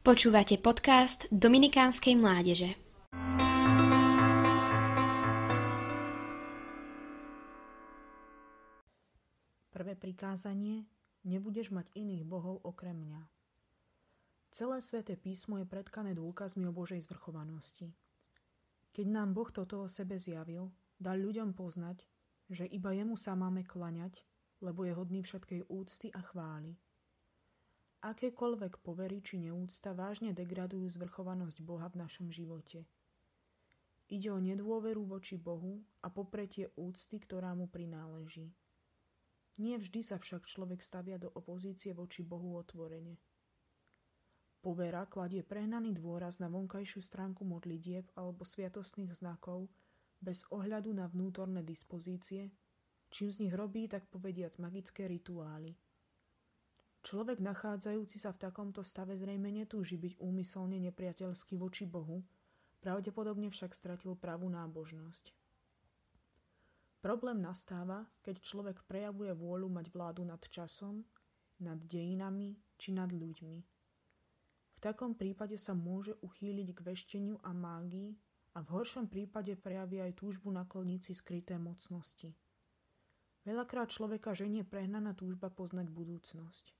[0.00, 2.72] Počúvate podcast Dominikánskej mládeže.
[9.68, 10.88] Prvé prikázanie
[11.28, 13.28] Nebudeš mať iných bohov okrem mňa.
[14.48, 17.92] Celé sväté písmo je predkané dôkazmi o Božej zvrchovanosti.
[18.96, 22.08] Keď nám Boh toto o sebe zjavil, dal ľuďom poznať,
[22.48, 24.24] že iba jemu sa máme klaňať,
[24.64, 26.80] lebo je hodný všetkej úcty a chvály.
[28.00, 32.88] Akékoľvek povery či neúcta vážne degradujú zvrchovanosť Boha v našom živote.
[34.08, 38.56] Ide o nedôveru voči Bohu a popretie úcty, ktorá mu prináleží.
[39.60, 43.20] Nie vždy sa však človek stavia do opozície voči Bohu otvorene.
[44.64, 49.68] Povera kladie prehnaný dôraz na vonkajšiu stránku modlitieb alebo sviatostných znakov
[50.24, 52.48] bez ohľadu na vnútorné dispozície,
[53.12, 55.76] čím z nich robí tak povediac magické rituály–
[57.00, 62.20] Človek nachádzajúci sa v takomto stave zrejme netúži byť úmyselne nepriateľský voči Bohu,
[62.84, 65.32] pravdepodobne však stratil pravú nábožnosť.
[67.00, 71.00] Problém nastáva, keď človek prejavuje vôľu mať vládu nad časom,
[71.64, 73.58] nad dejinami či nad ľuďmi.
[74.76, 78.12] V takom prípade sa môže uchýliť k vešteniu a mágii
[78.56, 82.36] a v horšom prípade prejaví aj túžbu nakloniť si skryté mocnosti.
[83.48, 86.79] Veľakrát človeka ženie prehnaná túžba poznať budúcnosť.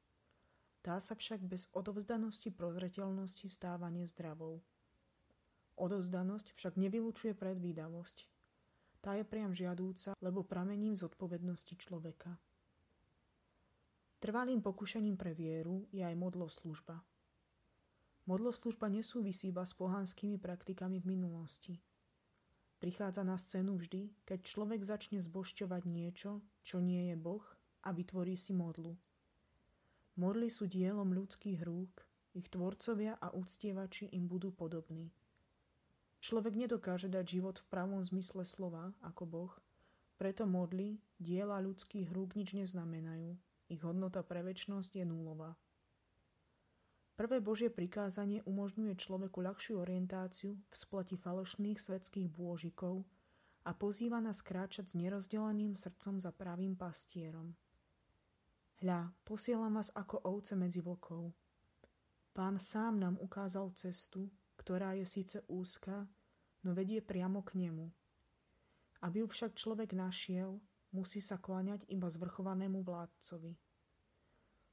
[0.80, 4.64] Tá sa však bez odovzdanosti prozreteľnosti stáva nezdravou.
[5.76, 8.24] Odovzdanosť však nevylučuje predvídavosť.
[9.04, 12.32] Tá je priam žiadúca, lebo pramením zodpovednosti človeka.
[14.20, 17.00] Trvalým pokušením pre vieru je aj modloslužba.
[18.28, 21.74] Modloslužba nesúvisí iba s pohanskými praktikami v minulosti.
[22.80, 27.44] Prichádza na scénu vždy, keď človek začne zbošťovať niečo, čo nie je Boh
[27.84, 28.96] a vytvorí si modlu–
[30.20, 32.04] Modly sú dielom ľudských rúk,
[32.36, 35.08] ich tvorcovia a uctievači im budú podobní.
[36.20, 39.52] Človek nedokáže dať život v pravom zmysle slova, ako Boh,
[40.20, 43.32] preto modly, diela ľudských rúk nič neznamenajú.
[43.72, 45.56] Ich hodnota pre väčnosť je nulová.
[47.16, 53.08] Prvé Božie prikázanie umožňuje človeku ľahšiu orientáciu v splati falošných svetských bôžikov
[53.64, 57.56] a pozýva nás kráčať s nerozdeleným srdcom za pravým pastierom.
[58.80, 61.36] Hľa, posielam vás ako ovce medzi vlkov.
[62.32, 66.08] Pán sám nám ukázal cestu, ktorá je síce úzka,
[66.64, 67.92] no vedie priamo k nemu.
[69.04, 70.64] Aby ju však človek našiel,
[70.96, 73.52] musí sa kláňať iba zvrchovanému vládcovi.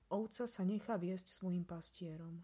[0.07, 2.39] Ovca sa nechá viesť svojim pastierom.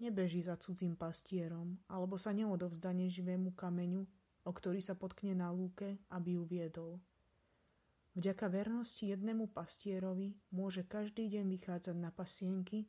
[0.00, 4.08] Nebeží za cudzím pastierom, alebo sa neodovzdane živému kameňu,
[4.48, 6.96] o ktorý sa potkne na lúke, aby ju viedol.
[8.14, 12.86] Vďaka vernosti jednému pastierovi môže každý deň vychádzať na pasienky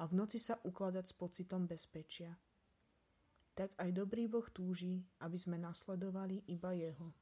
[0.00, 2.32] a v noci sa ukladať s pocitom bezpečia.
[3.52, 7.12] Tak aj dobrý Boh túži, aby sme nasledovali iba Jeho.